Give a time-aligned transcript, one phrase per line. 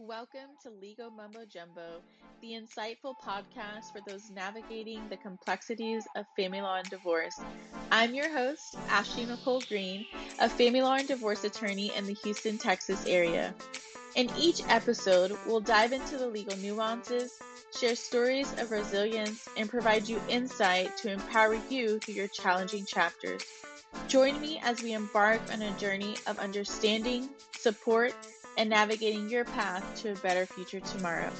[0.00, 2.02] Welcome to Legal Mumbo Jumbo,
[2.42, 7.40] the insightful podcast for those navigating the complexities of family law and divorce.
[7.90, 10.04] I'm your host, Ashley Nicole Green,
[10.38, 13.54] a family law and divorce attorney in the Houston, Texas area.
[14.16, 17.38] In each episode, we'll dive into the legal nuances,
[17.78, 23.42] share stories of resilience, and provide you insight to empower you through your challenging chapters.
[24.08, 28.14] Join me as we embark on a journey of understanding, support,
[28.56, 31.30] and navigating your path to a better future tomorrow.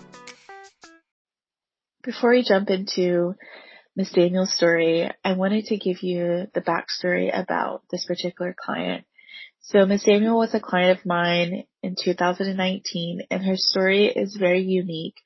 [2.03, 3.35] Before we jump into
[3.97, 9.05] Miss Samuel's story, I wanted to give you the backstory about this particular client.
[9.61, 14.63] So Miss Daniel was a client of mine in 2019 and her story is very
[14.63, 15.17] unique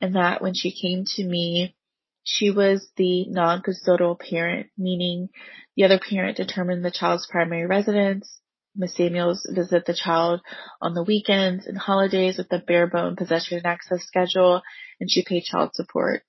[0.00, 1.74] in that when she came to me,
[2.22, 5.30] she was the non-custodial parent, meaning
[5.76, 8.38] the other parent determined the child's primary residence,
[8.78, 10.40] Miss Samuels visit the child
[10.80, 14.62] on the weekends and holidays with a bare bone possession and access schedule,
[15.00, 16.22] and she paid child support.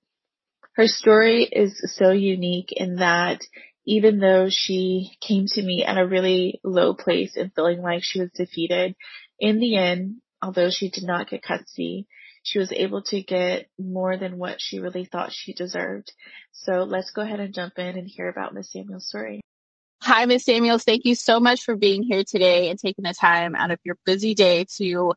[0.74, 3.40] Her story is so unique in that
[3.86, 8.20] even though she came to me at a really low place and feeling like she
[8.20, 8.96] was defeated,
[9.38, 12.06] in the end, although she did not get custody,
[12.42, 16.12] she was able to get more than what she really thought she deserved.
[16.52, 19.40] So let's go ahead and jump in and hear about Miss Samuel's story.
[20.02, 20.44] Hi, Ms.
[20.44, 20.84] Samuels.
[20.84, 23.96] Thank you so much for being here today and taking the time out of your
[24.06, 25.12] busy day to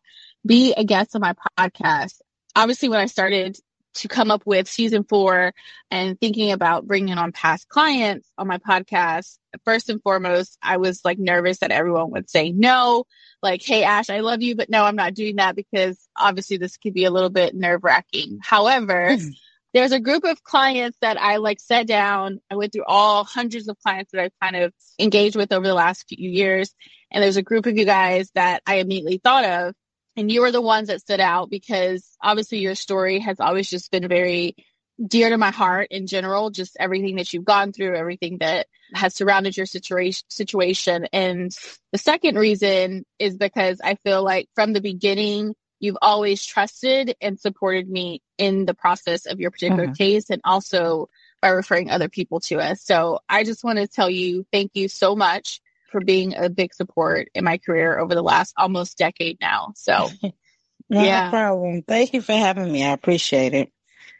[0.46, 2.16] be a guest on my podcast.
[2.56, 3.58] Obviously, when I started
[3.96, 5.54] to come up with season four
[5.90, 11.00] and thinking about bringing on past clients on my podcast, first and foremost, I was
[11.06, 13.06] like nervous that everyone would say no,
[13.42, 16.78] like, hey, Ash, I love you, but no, I'm not doing that because obviously this
[16.78, 18.40] could be a little bit nerve wracking.
[18.42, 19.30] However, hmm
[19.74, 22.40] there's a group of clients that I like sat down.
[22.50, 25.74] I went through all hundreds of clients that I've kind of engaged with over the
[25.74, 26.74] last few years.
[27.12, 29.76] And there's a group of you guys that I immediately thought of.
[30.16, 33.92] And you were the ones that stood out because obviously your story has always just
[33.92, 34.56] been very
[35.04, 39.16] dear to my heart in general, just everything that you've gone through, everything that has
[39.16, 41.08] surrounded your situation situation.
[41.12, 41.52] And
[41.92, 47.38] the second reason is because I feel like from the beginning, you've always trusted and
[47.38, 49.94] supported me in the process of your particular mm-hmm.
[49.94, 51.10] case and also
[51.42, 52.82] by referring other people to us.
[52.82, 55.60] So I just want to tell you thank you so much
[55.92, 59.74] for being a big support in my career over the last almost decade now.
[59.76, 60.08] So
[60.90, 61.30] no yeah.
[61.30, 61.82] problem.
[61.82, 62.86] Thank you for having me.
[62.86, 63.73] I appreciate it.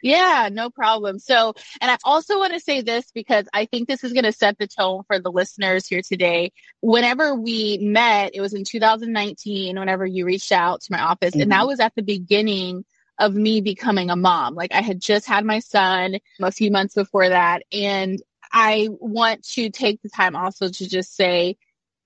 [0.04, 1.18] Yeah, no problem.
[1.18, 4.32] So, and I also want to say this because I think this is going to
[4.32, 6.52] set the tone for the listeners here today.
[6.82, 11.40] Whenever we met, it was in 2019, whenever you reached out to my office, mm-hmm.
[11.40, 11.68] and that mm-hmm.
[11.68, 12.84] was at the beginning
[13.18, 14.54] of me becoming a mom.
[14.54, 17.62] Like I had just had my son a few months before that.
[17.72, 18.22] And
[18.52, 21.56] I want to take the time also to just say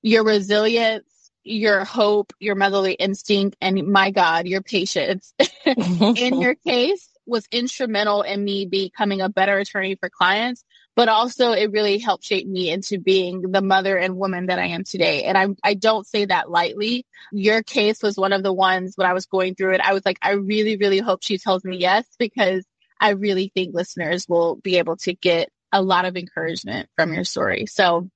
[0.03, 5.34] your resilience, your hope, your motherly instinct, and my God, your patience
[5.66, 10.65] in your case was instrumental in me becoming a better attorney for clients,
[10.97, 14.66] but also it really helped shape me into being the mother and woman that I
[14.69, 15.25] am today.
[15.25, 17.06] And I, I don't say that lightly.
[17.33, 19.81] Your case was one of the ones when I was going through it.
[19.81, 22.65] I was like, I really, really hope she tells me yes, because
[23.00, 27.25] I really think listeners will be able to get a lot of encouragement from your
[27.25, 27.66] story.
[27.66, 28.09] So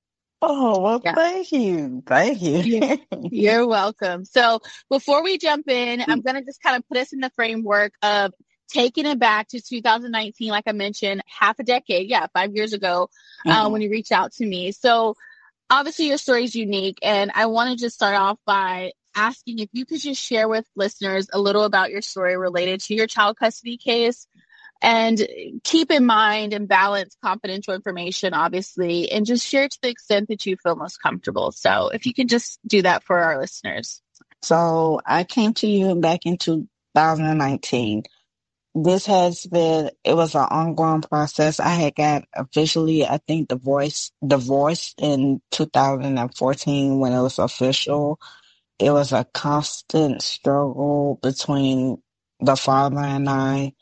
[0.45, 1.15] Oh, well, yeah.
[1.15, 2.03] thank you.
[2.05, 2.97] Thank you.
[3.31, 4.25] You're welcome.
[4.25, 4.59] So
[4.89, 6.11] before we jump in, hmm.
[6.11, 8.33] I'm going to just kind of put us in the framework of
[8.69, 13.09] taking it back to 2019, like I mentioned, half a decade, yeah, five years ago,
[13.45, 13.65] uh, mm-hmm.
[13.65, 14.71] uh, when you reached out to me.
[14.71, 15.15] So
[15.69, 16.99] obviously your story is unique.
[17.01, 20.65] And I want to just start off by asking if you could just share with
[20.75, 24.27] listeners a little about your story related to your child custody case
[24.81, 25.25] and
[25.63, 30.45] keep in mind and balance confidential information, obviously, and just share to the extent that
[30.45, 31.51] you feel most comfortable.
[31.53, 34.01] So if you can just do that for our listeners.
[34.41, 38.03] So I came to you back in 2019
[38.75, 41.59] this has been it was an ongoing process.
[41.59, 48.19] I had got officially, I think, divorced divorced in 2014 when it was official.
[48.79, 52.01] It was a constant struggle between
[52.41, 53.73] the father and I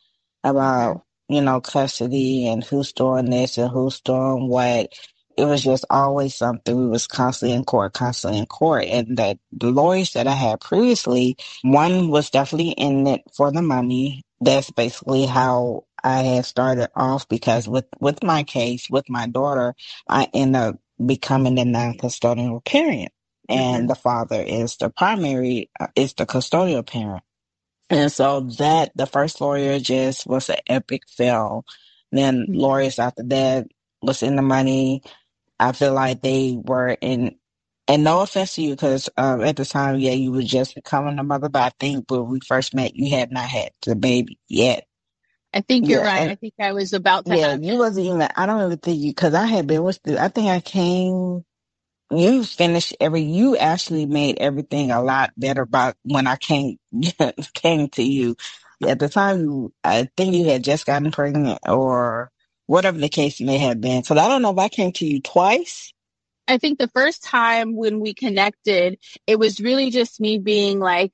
[0.44, 4.94] about you know custody and who's doing this and who's doing what.
[5.38, 6.78] It was just always something.
[6.78, 10.62] We was constantly in court, constantly in court, and the, the lawyers that I had
[10.62, 16.90] previously, one was definitely in it for the money that's basically how I had started
[16.96, 19.76] off because with, with my case, with my daughter,
[20.10, 23.12] I end up becoming the non-custodial parent
[23.48, 23.88] and mm-hmm.
[23.88, 27.24] the father is the primary, uh, is the custodial parent.
[27.90, 31.66] And so that, the first lawyer just was an epic fail.
[32.12, 32.54] Then mm-hmm.
[32.54, 33.68] lawyers after that
[34.02, 35.04] was in the money.
[35.60, 37.36] I feel like they were in
[37.92, 41.20] and no offense to you, because um, at the time, yeah, you were just becoming
[41.20, 44.40] a mother, but I think when we first met, you had not had the baby
[44.50, 44.86] yet.
[45.54, 46.24] I think you're Yeah, right.
[46.24, 48.22] and I think I was about to yeah, have you wasn't even.
[48.36, 50.18] I don't even think you, because I had been with you.
[50.18, 51.46] I think I came.
[52.12, 53.22] You finished every.
[53.24, 56.78] You actually made everything a lot better by when I came
[57.56, 58.36] came to you.
[58.88, 62.32] At the time, you, I think you had just gotten pregnant or
[62.68, 64.02] whatever the case may have been.
[64.02, 65.94] Because I don't know if I came to you twice.
[66.52, 71.12] I think the first time when we connected, it was really just me being like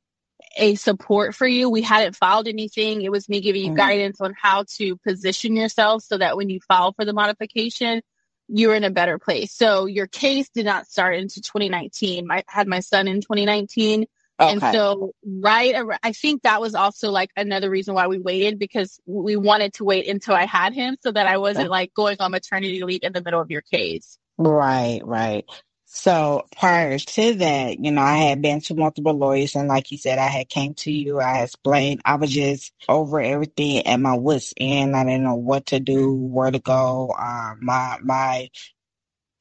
[0.55, 1.69] a support for you.
[1.69, 3.01] We hadn't filed anything.
[3.01, 3.77] It was me giving you Mhm.
[3.77, 8.01] guidance on how to position yourself so that when you file for the modification,
[8.47, 9.53] you're in a better place.
[9.53, 12.31] So your case did not start into 2019.
[12.31, 14.05] I had my son in 2019.
[14.39, 18.99] And so, right, I think that was also like another reason why we waited because
[19.05, 22.31] we wanted to wait until I had him so that I wasn't like going on
[22.31, 24.17] maternity leave in the middle of your case.
[24.37, 25.45] Right, right.
[25.85, 29.97] So prior to that, you know, I had been to multiple lawyers, and like you
[29.97, 31.19] said, I had came to you.
[31.19, 32.01] I explained.
[32.05, 34.95] I was just over everything at my wits end.
[34.95, 37.13] I didn't know what to do, where to go.
[37.17, 38.49] Um, my my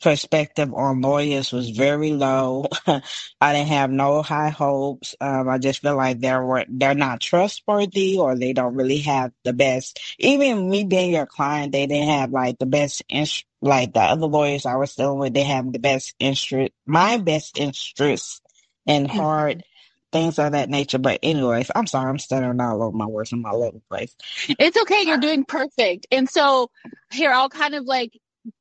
[0.02, 2.66] perspective on lawyers was very low.
[2.86, 5.14] I didn't have no high hopes.
[5.20, 9.52] Um, I just feel like they're they're not trustworthy or they don't really have the
[9.52, 10.00] best.
[10.18, 13.44] Even me being your client, they didn't have like the best interest.
[13.66, 17.58] Like the other lawyers I was dealing with, they have the best interest, my best
[17.58, 18.42] interest
[18.86, 19.62] in heart,
[20.12, 20.98] things of that nature.
[20.98, 24.14] But anyways, I'm sorry, I'm stuttering all over my words in my little place.
[24.48, 25.02] It's okay.
[25.02, 26.06] You're doing perfect.
[26.10, 26.70] And so
[27.10, 28.18] here, I'll kind of like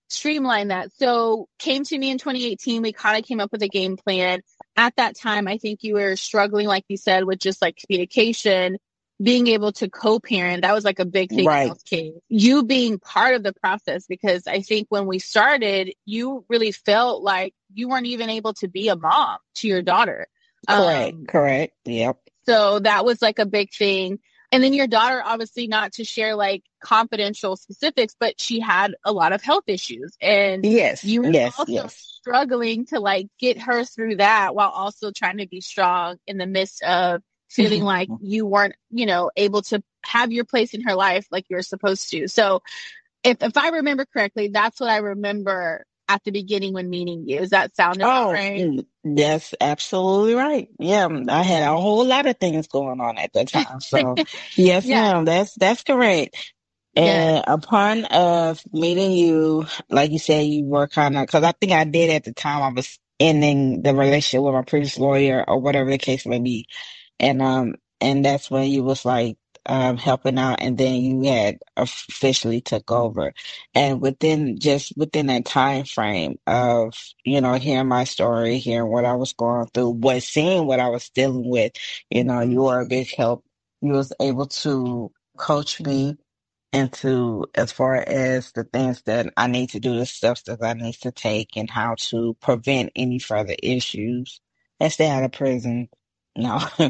[0.10, 0.92] streamline that.
[0.98, 2.82] So came to me in 2018.
[2.82, 4.42] We kind of came up with a game plan.
[4.76, 8.78] At that time, I think you were struggling, like you said, with just like communication,
[9.22, 10.64] being able to co-parent.
[10.64, 11.64] That was like a big thing Right.
[11.64, 12.14] in House case.
[12.30, 17.24] You being part of the process, because I think when we started, you really felt
[17.24, 20.28] like you weren't even able to be a mom to your daughter.
[20.68, 21.74] Correct, Um, correct.
[21.86, 22.20] Yep.
[22.46, 24.20] so that was like a big thing.
[24.52, 29.12] And then your daughter, obviously, not to share like confidential specifics, but she had a
[29.12, 30.16] lot of health issues.
[30.22, 31.96] And Yes, you were yes, also yes.
[32.22, 36.46] struggling to like get her through that while also trying to be strong in the
[36.48, 40.96] midst of feeling like you weren't, you know, able to have your place in her
[40.96, 42.28] life like you're supposed to.
[42.28, 42.62] So
[43.24, 47.40] if, if I remember correctly, that's what I remember at the beginning when meeting you.
[47.40, 48.68] Does that sound Oh, right?
[48.68, 50.70] mm, that's absolutely right.
[50.80, 53.80] Yeah, mm, I had a whole lot of things going on at that time.
[53.80, 54.20] So,
[54.56, 55.14] yes, Yeah.
[55.14, 56.36] ma'am, that's that's correct.
[56.96, 57.02] Yeah.
[57.02, 61.72] And upon of meeting you, like you said, you were kind of because I think
[61.74, 65.60] I did at the time I was ending the relationship with my previous lawyer or
[65.60, 66.68] whatever the case may be,
[67.20, 71.60] and um, and that's when you was like um helping out, and then you had
[71.78, 73.34] officially took over,
[73.76, 76.96] and within just within that time frame of
[77.26, 80.90] you know hearing my story, hearing what I was going through, what seeing what I
[80.90, 81.74] was dealing with,
[82.12, 83.46] you know, you were a big help.
[83.82, 86.18] You was able to coach me
[86.74, 90.74] into as far as the things that I need to do, the steps that I
[90.74, 94.42] need to take, and how to prevent any further issues
[94.80, 95.90] and stay out of prison.
[96.36, 96.60] No.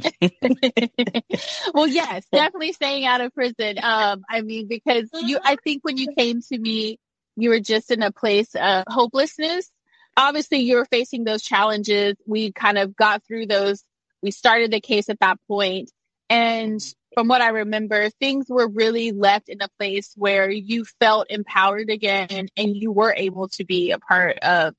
[1.74, 3.78] well, yes, definitely staying out of prison.
[3.82, 7.00] Um, I mean, because you, I think when you came to me,
[7.36, 9.70] you were just in a place of hopelessness.
[10.18, 12.16] Obviously, you were facing those challenges.
[12.26, 13.84] We kind of got through those.
[14.24, 15.92] We started the case at that point,
[16.30, 16.82] and
[17.14, 21.90] from what I remember, things were really left in a place where you felt empowered
[21.90, 24.74] again, and you were able to be a part of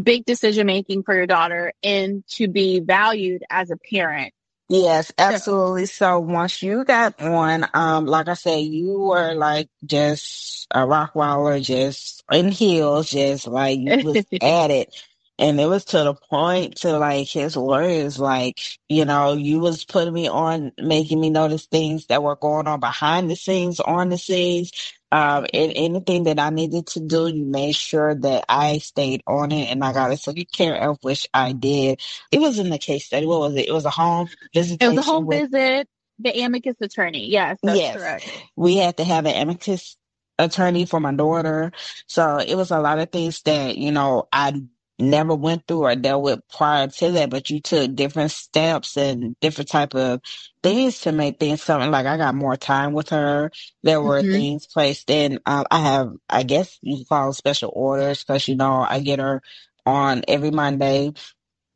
[0.00, 4.32] big decision making for your daughter and to be valued as a parent.
[4.68, 5.86] Yes, absolutely.
[5.86, 11.14] So once you got on, um, like I said, you were like just a rock
[11.14, 14.96] waller, just in heels, just like you was at it.
[15.38, 19.84] And it was to the point to like his lawyers, like, you know, you was
[19.84, 24.08] putting me on, making me notice things that were going on behind the scenes, on
[24.08, 24.72] the scenes.
[25.12, 29.52] Um, and anything that I needed to do, you made sure that I stayed on
[29.52, 32.00] it and I got it So taken care of, which I did.
[32.32, 33.26] It was in the case study.
[33.26, 33.68] What was it?
[33.68, 34.82] It was a home visit.
[34.82, 35.86] It was a home with- visit,
[36.18, 37.28] the amicus attorney.
[37.28, 37.96] Yes, that's Yes.
[37.96, 38.30] correct.
[38.56, 39.96] we had to have an amicus
[40.38, 41.72] attorney for my daughter.
[42.06, 44.62] So it was a lot of things that, you know, I
[45.02, 49.36] never went through or dealt with prior to that, but you took different steps and
[49.40, 50.22] different type of
[50.62, 53.52] things to make things something like I got more time with her.
[53.84, 54.32] There were Mhm.
[54.32, 58.56] things placed in, um, I have, I guess you could call special orders because, you
[58.56, 59.42] know, I get her
[59.86, 61.12] on every Monday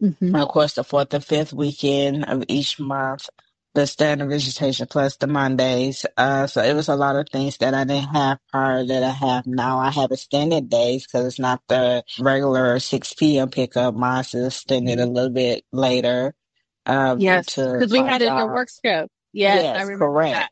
[0.03, 0.43] Mhm.
[0.43, 3.29] of course, the fourth and fifth weekend of each month.
[3.77, 6.07] The standard visitation plus the Mondays.
[6.19, 9.11] Uh, so it was a lot of things that I didn't have prior that I
[9.13, 9.81] have now.
[9.81, 13.51] I have extended days because it's not the regular 6 p.m.
[13.51, 13.97] pickup.
[13.97, 16.35] Mine's is extended a little bit later.
[16.87, 19.11] Um, yes, because we had it in your work scope.
[19.33, 20.33] Yes, yes I remember correct.
[20.33, 20.51] that.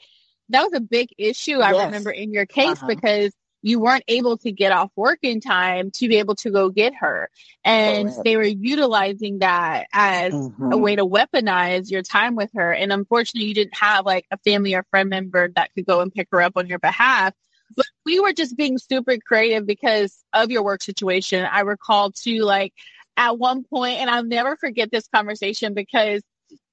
[0.51, 1.61] That was a big issue.
[1.61, 1.73] I Yes.
[1.73, 2.87] remember in your case Uh-huh.
[2.87, 3.33] because
[3.65, 6.95] you weren't able to get off work in time to be able to go get
[6.97, 7.31] her,
[7.65, 8.25] and Correct.
[8.25, 10.79] they were utilizing that as a Mhm.
[10.79, 12.73] way to weaponize your time with her.
[12.73, 16.13] And unfortunately, you didn't have like a family or friend member that could go and
[16.15, 17.35] pick her up on your behalf.
[17.77, 21.45] But we were just being super creative because of your work situation.
[21.45, 22.73] I recall too, like
[23.17, 26.23] at one point, and I'll never forget this conversation because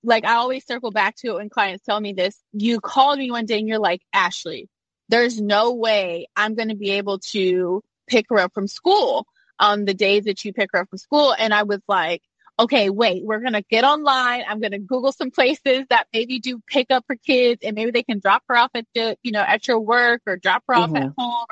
[0.03, 2.37] like I always circle back to it when clients tell me this.
[2.53, 4.67] You called me one day and you're like, Ashley,
[5.11, 9.27] there's no way I'm going to be able to pick her up from school
[9.59, 11.35] on the days that you pick her up from school.
[11.37, 12.23] And I was like,
[12.59, 14.43] okay, wait, we're going to get online.
[14.47, 17.91] I'm going to Google some places that maybe do pick up for kids and maybe
[17.91, 20.75] they can drop her off at the, you know, at your work or drop her
[20.75, 21.15] off at Mhm.
[21.17, 21.45] home.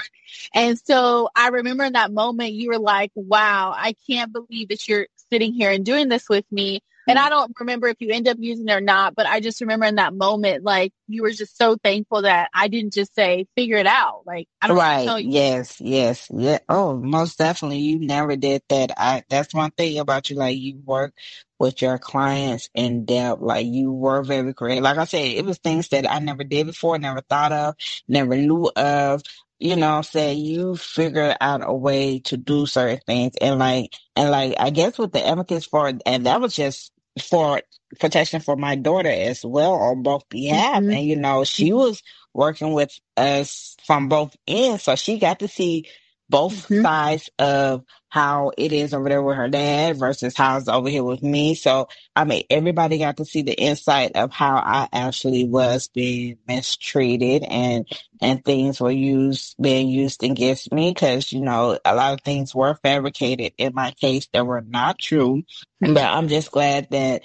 [0.53, 4.87] And so I remember in that moment, you were like, wow, I can't believe that
[4.87, 6.81] you're sitting here and doing this with me.
[7.09, 9.61] And I don't remember if you end up using it or not, but I just
[9.61, 13.47] remember in that moment, like you were just so thankful that I didn't just say,
[13.57, 14.23] figure it out.
[14.27, 15.25] Like, I don't know what to tell Right.
[15.25, 15.31] you.
[15.31, 15.81] Yes.
[15.81, 16.27] Yes.
[16.33, 16.59] Yeah.
[16.69, 17.79] Oh, most definitely.
[17.79, 18.91] You never did that.
[18.97, 20.37] I, that's one thing about you.
[20.37, 21.13] Like you work
[21.59, 23.41] with your clients in depth.
[23.41, 24.85] Like you were very creative.
[24.85, 27.75] Like I said, it was things that I never did before, never thought of,
[28.07, 29.23] never knew of.
[29.59, 30.39] You know what I'm saying?
[30.45, 33.35] You figured out a way to do certain things.
[33.41, 37.61] And like, and like, I guess with the advocates for, and that was just for
[37.99, 40.83] protection for my daughter as well on both behalf.
[40.83, 40.95] Mhm.
[40.97, 42.01] And you know, she was
[42.33, 44.83] working with us from both ends.
[44.83, 45.85] So she got to see
[46.29, 46.81] both Mhm.
[46.83, 51.03] sides of how it is over there with her dad versus how it's over here
[51.03, 51.55] with me.
[51.55, 56.37] So, I mean, everybody got to see the insight of how I actually was being
[56.47, 57.87] mistreated and,
[58.21, 60.93] and things were used, being used against me.
[60.93, 64.99] Cause, you know, a lot of things were fabricated in my case that were not
[64.99, 65.43] true.
[65.81, 67.23] But I'm just glad that,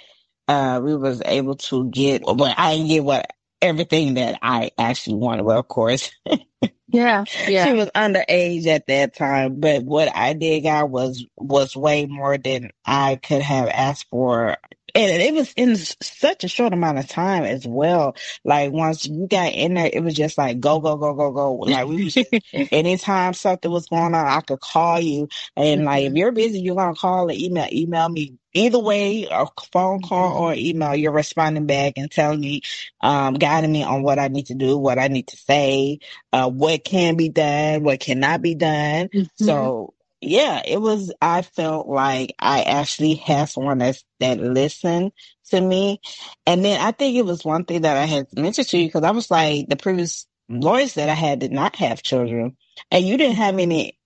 [0.49, 3.30] uh, we was able to get, but I didn't get what
[3.62, 5.44] everything that I actually wanted.
[5.44, 6.11] Well, of course,
[6.94, 7.24] Yeah.
[7.66, 12.38] she was underage at that time, but what I did got was was way more
[12.38, 14.56] than I could have asked for.
[14.96, 18.14] And it was in s- such a short amount of time as well.
[18.44, 21.54] Like once you got in there, it was just like go, go, go, go, go.
[21.54, 22.30] Like we was just,
[22.70, 25.28] anytime something was going on, I could call you.
[25.56, 28.36] And like if you're busy, you're gonna call or email, email me.
[28.52, 32.62] Either way, a phone call or email, you're responding back and telling me,
[33.00, 35.98] um, guiding me on what I need to do, what I need to say,
[36.32, 39.08] uh, what can be done, what cannot be done.
[39.12, 39.28] Mhm.
[39.36, 45.12] So yeah, it was, I felt like I actually had someone that's, that listened
[45.50, 46.00] to me.
[46.47, 49.02] And then I think it was one thing that I had mentioned to you because
[49.04, 52.56] I was like, the previous lawyers that I had did not have children
[52.90, 53.99] and you didn't have any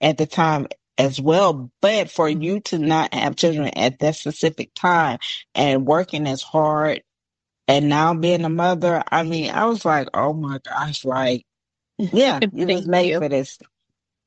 [0.00, 0.68] at the time
[0.98, 1.70] as well.
[1.82, 5.18] But for you to not have children at that specific time
[5.54, 7.02] and working as hard
[7.68, 11.44] and now being a mother, I mean, I was like, oh my gosh, like,
[11.98, 13.18] yeah, you was made you.
[13.18, 13.58] for this.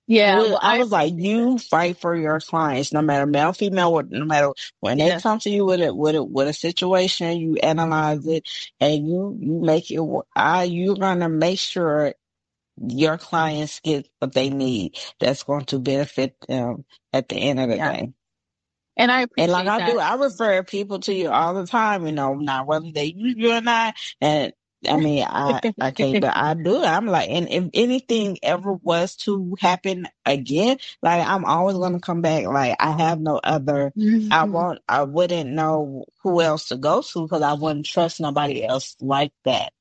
[0.10, 0.44] Yeah.
[0.44, 3.94] Well, Well, I I, was like, you fight for your clients, no matter male, female,
[3.94, 4.51] what- no matter
[4.82, 5.24] when they Yes.
[5.24, 8.50] come to you with a with a with a situation, you analyze it
[8.82, 10.00] and you you make it.
[10.01, 12.16] wo- I you're gonna make sure
[12.89, 14.98] your clients get what they need.
[15.20, 17.94] That's going to benefit them at the end of the Yeah.
[17.94, 18.13] day.
[18.98, 19.82] and I And appreciate like I that.
[19.82, 23.36] do, I refer people to you all the time, you know, not whether they use
[23.38, 23.96] you or not.
[24.88, 26.83] I mean, I, I can't, but I do.
[26.83, 32.00] I'm like, and if anything ever was to happen again, like I'm always going to
[32.00, 32.45] come back.
[32.45, 33.93] Like I have no other,
[34.31, 34.51] I Mhm.
[34.51, 38.95] won't, I wouldn't know who else to go to because I wouldn't trust nobody else
[39.01, 39.74] like that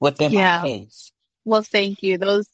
[0.00, 0.60] within my Yeah.
[0.62, 1.12] case.
[1.44, 2.18] Well, thank you.
[2.18, 2.48] Those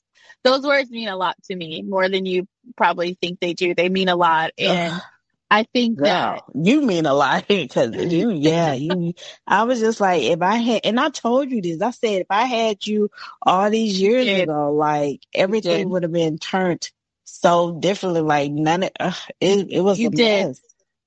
[0.44, 3.74] those words mean a lot to me, more than you probably think they do.
[3.74, 4.52] They mean a lot.
[4.58, 5.02] And
[5.52, 9.14] I think that Girl, you mean a lot because you, yeah, you.
[9.46, 11.82] I was just like, if I had, and I told you this.
[11.82, 13.10] I said if I had you
[13.42, 16.90] all these years ago, like everything would have been turned
[17.24, 18.22] so differently.
[18.22, 19.68] Like none of uh, it.
[19.70, 20.48] It was You a did.
[20.48, 20.60] mess.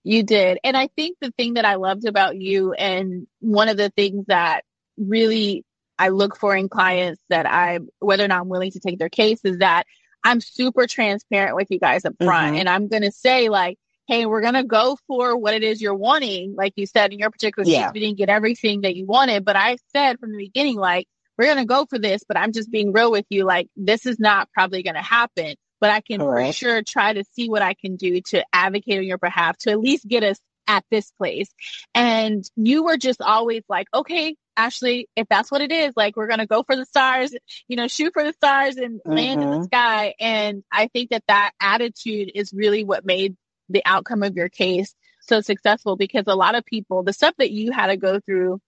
[0.04, 0.60] You did.
[0.64, 4.26] And I think the thing that I loved about you and one of the things
[4.28, 4.64] that
[4.98, 5.66] really
[5.98, 9.10] I look for in clients that I, whether or not I'm willing to take their
[9.10, 9.86] case is that
[10.24, 12.56] I'm super transparent with you guys up front.
[12.56, 12.60] Mhm.
[12.60, 15.82] And I'm going to say like, Hey, we're going to go for what it is
[15.82, 16.56] you're wanting.
[16.56, 17.86] Like you said, in your particular Yeah.
[17.86, 21.08] case, we didn't get everything that you wanted, but I said from the beginning, like,
[21.38, 23.44] we're going to go for this, but I'm just being real with you.
[23.46, 27.24] Like, this is not probably going to happen, but I can for sure try to
[27.34, 30.40] see what I can do to advocate on your behalf to at least get us
[30.68, 31.50] at this place.
[31.94, 36.28] And you were just always like, okay, Ashley, if that's what it is, like we're
[36.28, 37.36] going to go for the stars,
[37.68, 39.12] you know, shoot for the stars and mm-hmm.
[39.12, 39.66] land in the mm-hmm.
[39.66, 40.14] sky.
[40.20, 43.36] And I think that that attitude is really what made
[43.70, 47.52] the outcome of your case so successful because a lot of people, the stuff that
[47.52, 48.60] you had to go through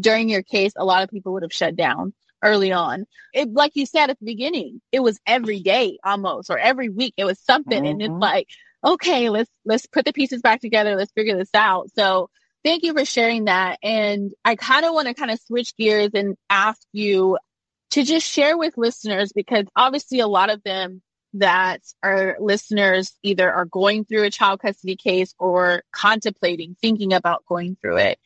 [0.00, 3.06] during your case, a lot of people would have shut down early on.
[3.32, 7.14] It, like you said at the beginning, it was every day almost or every week.
[7.16, 7.82] It was something.
[7.82, 7.86] Mm-hmm.
[7.86, 8.20] And it's mm-hmm.
[8.20, 8.48] like,
[8.84, 10.96] okay, let's, let's put the pieces back together.
[10.96, 11.90] Let's figure this out.
[11.94, 12.30] So
[12.64, 13.78] thank you for sharing that.
[13.82, 17.38] And I kind of want to kind of switch gears and ask you
[17.92, 21.02] to just share with listeners because obviously a lot of them
[21.34, 27.44] that our listeners either are going through a child custody case or contemplating, thinking about
[27.46, 28.18] going through it.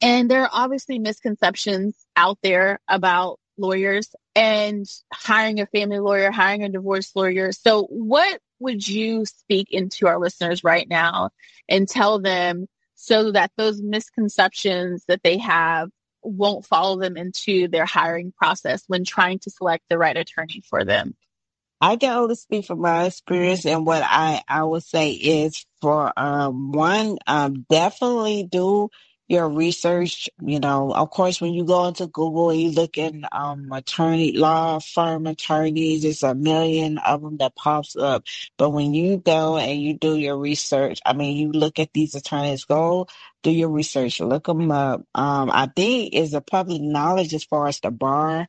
[0.00, 6.62] And there are obviously misconceptions out there about lawyers and hiring a family lawyer, hiring
[6.62, 7.52] a divorce lawyer.
[7.52, 11.30] So what would you speak into our listeners right now
[11.68, 15.90] and tell them so that those misconceptions that they have
[16.22, 20.84] won't follow them into their hiring process when trying to select the right attorney for
[20.84, 21.14] them?
[21.80, 26.12] I can only speak from my experience and what I, I would say is for
[26.18, 28.90] um, one, um, definitely do
[29.28, 33.26] your research, you know, of course, when you go into Google and you look in
[33.32, 38.24] um, attorney law firm attorneys, it's a million of them that pops up.
[38.58, 42.14] But when you go and you do your research, I mean, you look at these
[42.14, 43.08] attorneys, go
[43.42, 45.02] do your research, look them up.
[45.14, 48.46] Um, I think is a public knowledge as far as the bar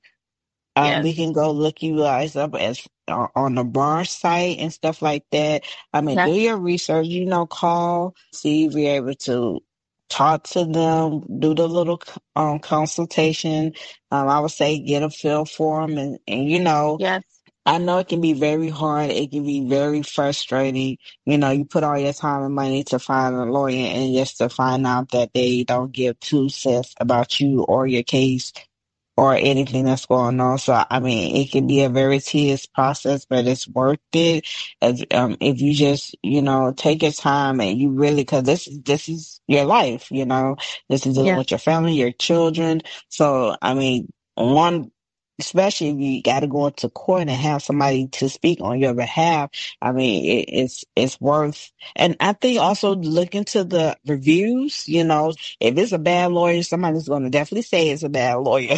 [0.75, 1.03] um, yes.
[1.03, 5.25] We can go look you guys up as on the bar site and stuff like
[5.31, 5.63] that.
[5.93, 7.07] I mean, do your research.
[7.07, 9.61] You know, call, see if you're able to
[10.09, 12.01] talk to them, do the little
[12.35, 13.73] um, consultation.
[14.11, 17.23] Um, I would say get a feel for them, and and you know, yes.
[17.65, 19.11] I know it can be very hard.
[19.11, 20.97] It can be very frustrating.
[21.25, 24.37] You know, you put all your time and money to find a lawyer and just
[24.37, 28.53] to find out that they don't give two cents about you or your case
[29.17, 30.59] or anything that's going on.
[30.59, 34.47] So, I mean, it can be a very tedious process, but it's worth it.
[34.81, 38.67] As, um, if you just, you know, take your time and you really, cause this,
[38.67, 40.57] is this is your life, you know,
[40.89, 41.37] this is yeah.
[41.37, 42.81] with your family, your children.
[43.09, 44.91] So, I mean, one
[45.39, 48.93] especially if you got to go into court and have somebody to speak on your
[48.93, 49.51] behalf.
[49.81, 51.71] I mean, it, it's it's worth.
[51.95, 54.87] And I think also look into the reviews.
[54.87, 58.35] You know, if it's a bad lawyer, somebody's going to definitely say it's a bad
[58.35, 58.77] lawyer.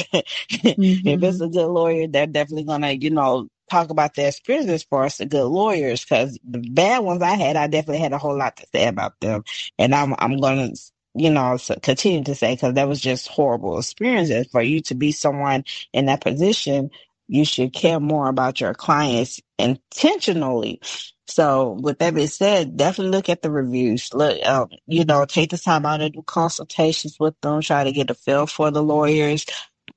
[0.52, 1.08] mm-hmm.
[1.08, 4.70] If it's a good lawyer, they're definitely going to, you know, talk about their experience
[4.70, 6.04] as far as the good lawyers.
[6.04, 9.20] Because the bad ones I had, I definitely had a whole lot to say about
[9.20, 9.44] them,
[9.78, 10.82] and I'm I'm going to
[11.20, 14.48] you know, continue to say, because that was just horrible experiences.
[14.52, 16.92] For you to be someone in that position,
[17.30, 20.82] you should care more about your clients intentionally.
[21.28, 24.14] So with that being said, definitely look at the reviews.
[24.14, 27.94] Look, um, you know, take the time out to do consultations with them, try to
[27.94, 29.46] get a feel for the lawyers,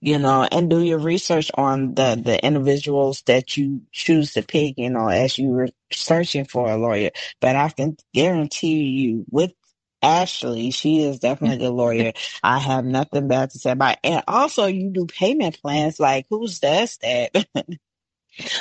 [0.01, 4.79] you know, and do your research on the, the individuals that you choose to pick,
[4.79, 7.11] you know, as you were searching for a lawyer.
[7.41, 9.53] But I can guarantee you with
[10.03, 12.13] Ashley, she is definitely a good lawyer.
[12.43, 13.93] I have nothing bad to say about.
[13.95, 13.99] It.
[14.05, 16.01] And also, you do payment plans.
[16.01, 17.31] Like, who's does that?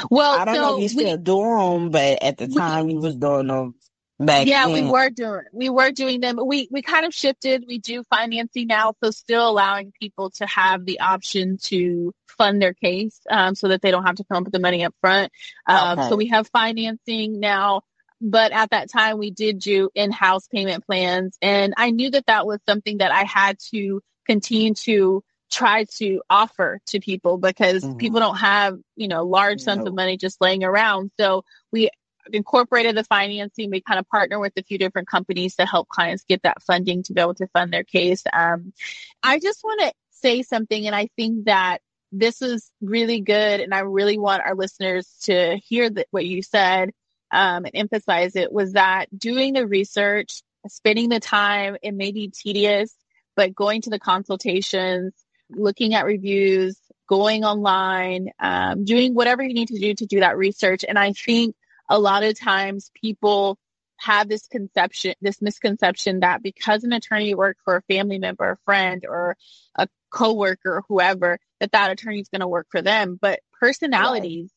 [0.10, 2.94] well, I don't know if you still we, do them, but at the time, we,
[2.94, 3.76] you was doing them.
[4.20, 4.86] Back yeah, then.
[4.86, 6.38] we were doing we were doing them.
[6.46, 7.66] We we kind of shifted.
[7.68, 12.76] We do financing now, so still allowing people to have the option to fund their
[12.76, 15.32] case, um, so that they don't have to come up with the money up front.
[15.66, 16.10] Um, okay.
[16.10, 17.82] So we have financing now
[18.22, 22.46] but at that time we did do in-house payment plans and i knew that that
[22.46, 27.98] was something that i had to continue to try to offer to people because mm-hmm.
[27.98, 31.12] people don't have you know large sums of money just laying around.
[31.20, 31.90] So we
[32.32, 33.70] incorporated the financing.
[33.70, 37.04] We kind of partner with a few different companies to help clients get that funding
[37.04, 38.24] to be able to fund their case.
[38.32, 38.74] Um,
[39.22, 41.80] i just want to say something and i think that
[42.12, 46.44] this is really good and i really want our listeners to hear that what you
[46.44, 46.92] said
[47.32, 52.30] um, and emphasize it was that doing the research, spending the time, it may be
[52.30, 52.94] tedious,
[53.36, 55.14] but going to the consultations,
[55.50, 60.38] looking at reviews, going online, um, doing whatever you need to do to do that
[60.38, 60.86] research.
[60.88, 61.56] And I think
[61.90, 63.58] a lot of times people
[63.98, 68.58] have this conception, this misconception that because an attorney worked for a family member, a
[68.66, 69.38] friend, or
[69.76, 73.18] a coworker, whoever, that that attorney is going to work for them.
[73.22, 74.52] But personalities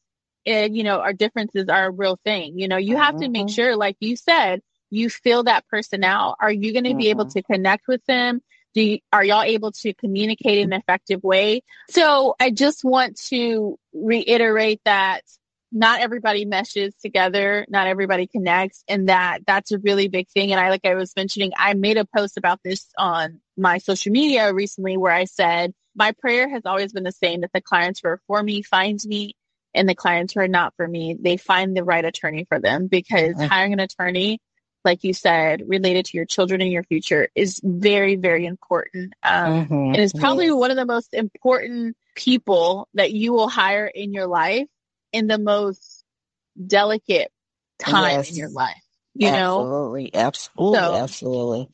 [0.47, 2.59] and, you know, our differences are a real thing.
[2.59, 3.25] You know, you have mm-hmm.
[3.25, 3.55] to make mm-hmm.
[3.55, 6.37] sure, like you said, you feel that person out.
[6.41, 6.99] Are you going to mm-hmm.
[6.99, 7.39] be able mm-hmm.
[7.39, 8.43] to connect with them?
[8.75, 11.63] Do you, are y'all able to communicate in an effective way?
[11.91, 15.23] So I just want to reiterate that
[15.71, 20.53] not everybody meshes together, not everybody connects, and that that's a really big thing.
[20.53, 24.13] And I, like I was mentioning, I made a post about this on my social
[24.13, 28.01] media recently where I said, my prayer has always been the same that the clients
[28.01, 29.35] who are for me find me
[29.75, 32.87] and the clients who are not for me, they find the right attorney for them
[32.87, 33.45] because mm-hmm.
[33.45, 34.41] hiring an attorney,
[34.85, 39.15] like you said, related to your children and your future is very, very important.
[39.23, 39.75] Um, mm-hmm.
[39.75, 40.55] And it's probably yes.
[40.55, 44.69] one of the most important people that you will hire in your life
[45.13, 46.05] in the most
[46.65, 47.33] delicate
[47.79, 48.31] time yes.
[48.31, 48.81] in your life.
[49.15, 50.21] You absolutely, know?
[50.21, 50.79] Absolutely.
[50.79, 51.69] So, absolutely.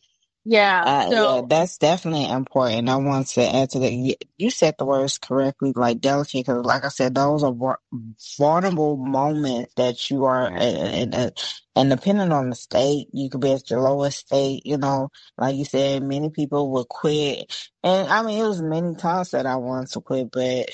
[0.44, 0.82] Yeah.
[0.84, 2.88] Uh, so, yeah, that's definitely important.
[2.88, 4.16] I want to add to that.
[4.38, 7.78] You said the words correctly, like delicate, because like I said, those are
[8.38, 11.32] vulnerable moments that you are, and, and,
[11.76, 15.56] and depending on the state, you could be at your lowest state, you know, like
[15.56, 17.54] you said, many people will quit.
[17.84, 20.70] And I mean, it was many times that I wanted to quit, but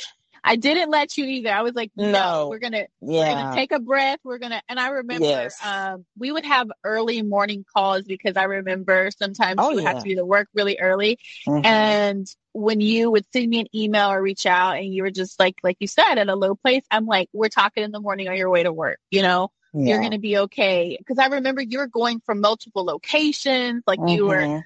[0.47, 1.51] I didn't let you either.
[1.51, 3.19] I was like, no, no we're gonna yeah.
[3.19, 4.21] we're gonna take a breath.
[4.23, 5.57] We're gonna and I remember yes.
[5.65, 9.89] um, we would have early morning calls because I remember sometimes oh, you yeah.
[9.89, 11.19] have to be to work really early.
[11.49, 11.67] Mm-hmm.
[11.67, 15.41] And when you would send me an email or reach out and you were just
[15.41, 18.29] like like you said at a low place, I'm like, we're talking in the morning
[18.29, 19.51] on your way to work, you know?
[19.75, 19.95] Yeah.
[19.95, 20.97] You're gonna be okay.
[21.09, 24.09] Cause I remember you were going from multiple locations, like mm-hmm.
[24.09, 24.61] you were mm-hmm.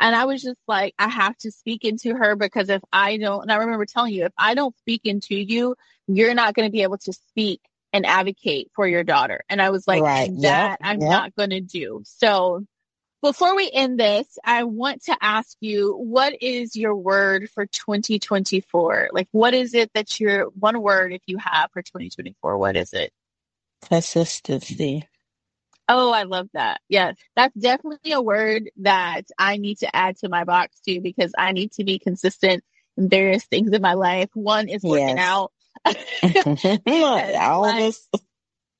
[0.00, 3.42] And I was just like, I have to speak into her because if I don't,
[3.42, 5.76] and I remember telling you, if I don't speak into you,
[6.08, 7.60] you're not going to be able to speak
[7.92, 9.42] and advocate for your daughter.
[9.48, 10.30] And I was like, right.
[10.40, 10.78] that yep.
[10.80, 11.10] I'm yep.
[11.10, 12.02] not going to do.
[12.06, 12.64] So
[13.22, 19.10] before we end this, I want to ask you, what is your word for 2024?
[19.12, 22.94] Like, what is it that your one word, if you have for 2024, what is
[22.94, 23.12] it?
[23.82, 25.06] Consistency.
[25.92, 26.80] Oh, I love that.
[26.88, 31.32] Yes, that's definitely a word that I need to add to my box too because
[31.36, 32.62] I need to be consistent
[32.96, 34.28] in various things in my life.
[34.34, 35.18] One is working yes.
[35.18, 35.52] out.
[36.86, 37.98] life,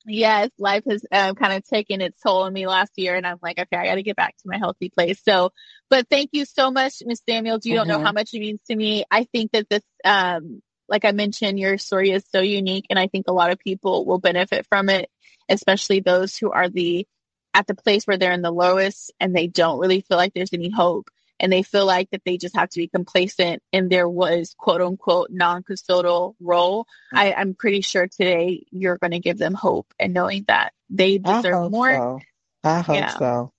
[0.05, 3.39] yes, life has um, kind of taken its toll on me last year, and I'm
[3.41, 5.19] like, okay, I got to get back to my healthy place.
[5.21, 5.51] So,
[5.89, 7.65] but thank you so much, Miss Samuels.
[7.65, 7.77] You mm-hmm.
[7.79, 8.05] don't know mm-hmm.
[8.05, 9.03] how much it means to me.
[9.11, 13.07] I think that this, um, like I mentioned, your story is so unique, and I
[13.07, 15.09] think a lot of people will benefit from it
[15.51, 17.05] especially those who are the
[17.53, 20.53] at the place where they're in the lowest and they don't really feel like there's
[20.53, 21.09] any hope
[21.39, 24.81] and they feel like that they just have to be complacent and there was quote
[24.81, 27.17] unquote non-custodial role mm-hmm.
[27.17, 31.17] I, i'm pretty sure today you're going to give them hope and knowing that they
[31.17, 32.19] deserve more so.
[32.63, 33.17] i hope yeah.
[33.17, 33.51] so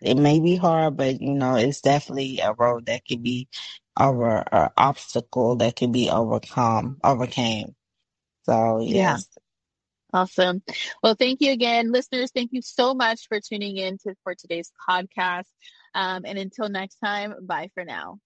[0.00, 3.48] it may be hard but you know it's definitely a road that can be
[3.98, 7.74] over an obstacle that can be overcome overcame
[8.44, 9.40] so yes yeah.
[10.14, 10.62] Awesome.
[11.02, 12.30] Well, thank you again, listeners.
[12.32, 15.46] Thank you so much for tuning in to for today's podcast.
[15.94, 18.20] Um, and until next time, bye for now.